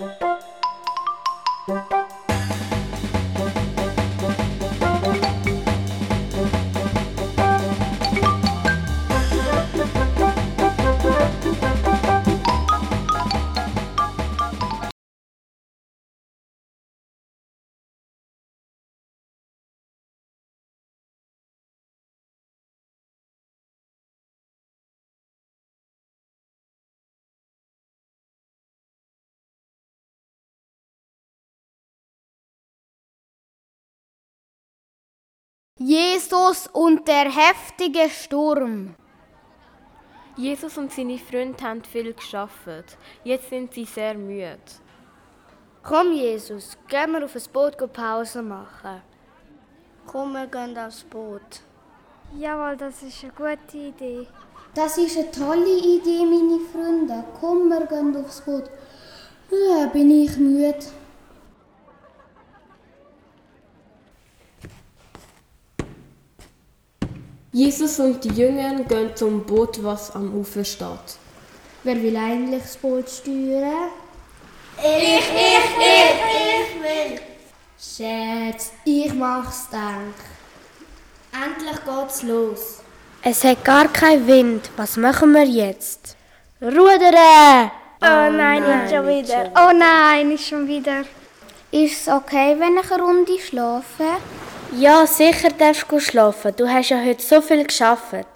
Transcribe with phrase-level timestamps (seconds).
[0.00, 1.99] Música
[35.82, 38.94] Jesus und der heftige Sturm.
[40.36, 42.98] Jesus und seine Freunde haben viel geschafft.
[43.24, 44.58] Jetzt sind sie sehr müde.
[45.82, 49.00] Komm, Jesus, gehen wir auf ein Boot Pause machen.
[50.06, 51.62] Komm, wir gehen aufs Boot.
[52.38, 54.26] Jawohl, das ist eine gute Idee.
[54.74, 57.24] Das ist eine tolle Idee, meine Freunde.
[57.40, 58.64] Komm, wir gehen aufs Boot.
[59.50, 60.99] Ja, bin ich müde.
[67.52, 71.18] Jesus und die Jünger gehen zum Boot, was am Ufer steht.
[71.82, 73.90] Wer will eigentlich das Boot steuern?
[74.78, 75.22] Ich, ich,
[75.78, 76.14] ich,
[76.46, 77.20] ich will.
[77.76, 80.14] Schatz, ich mach's denk.
[81.32, 82.82] Endlich geht's los.
[83.22, 84.70] Es hat gar keinen Wind.
[84.76, 86.16] Was machen wir jetzt?
[86.62, 87.70] Rudern!
[88.00, 89.50] Oh, oh nein, nicht schon wieder.
[89.56, 91.04] Oh nein, nicht schon wieder.
[91.72, 94.04] Ist es okay, wenn ich eine Runde schlafe?
[94.72, 96.54] Ja, sicher darfst du schlafen.
[96.56, 98.26] Du hast ja heute so viel geschafft.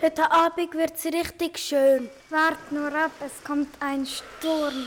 [0.00, 2.10] Heute Abend wird es richtig schön.
[2.30, 4.86] Wart nur ab, es kommt ein Sturm.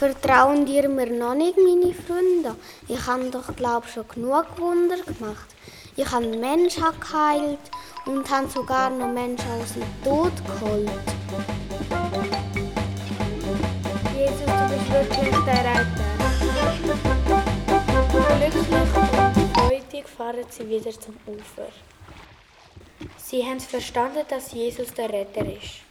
[0.00, 2.56] Vertrauen dir mir noch nicht, meine Freunde?
[2.88, 5.54] Ich habe doch, glaube schon genug Wunder gemacht.
[5.94, 7.58] Ich habe Menschen geheilt
[8.06, 10.88] und habe sogar noch Menschen aus dem Tod geholt.
[14.16, 16.08] Jesus, du bist wirklich der Retter.
[18.38, 21.68] Glücklich und freudig fahren sie wieder zum Ufer.
[23.18, 25.89] Sie haben verstanden, dass Jesus der Retter ist.